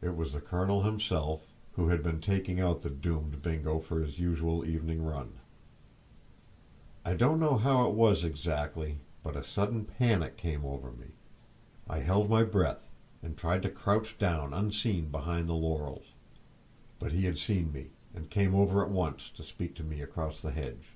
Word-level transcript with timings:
It 0.00 0.14
was 0.14 0.32
the 0.32 0.40
colonel 0.40 0.82
himself, 0.84 1.44
who 1.72 1.88
had 1.88 2.04
been 2.04 2.20
taking 2.20 2.60
out 2.60 2.82
the 2.82 2.88
doomed 2.88 3.42
Bingo 3.42 3.80
for 3.80 3.98
his 4.00 4.16
usual 4.20 4.64
evening 4.64 5.04
run. 5.04 5.32
I 7.04 7.14
don't 7.14 7.40
know 7.40 7.56
how 7.56 7.88
it 7.88 7.94
was, 7.94 8.22
exactly, 8.22 8.98
but 9.24 9.34
a 9.34 9.42
sudden 9.42 9.86
panic 9.86 10.36
came 10.36 10.64
over 10.64 10.92
me. 10.92 11.08
I 11.88 11.98
held 11.98 12.30
my 12.30 12.44
breath, 12.44 12.88
and 13.24 13.36
tried 13.36 13.62
to 13.64 13.70
crouch 13.70 14.18
down 14.18 14.54
unseen 14.54 15.06
behind 15.08 15.48
the 15.48 15.54
laurels; 15.54 16.12
but 17.00 17.10
he 17.10 17.24
had 17.24 17.36
seen 17.36 17.72
me, 17.72 17.90
and 18.14 18.30
came 18.30 18.54
over 18.54 18.84
at 18.84 18.90
once 18.90 19.30
to 19.30 19.42
speak 19.42 19.74
to 19.74 19.82
me 19.82 20.00
across 20.00 20.40
the 20.40 20.52
hedge. 20.52 20.90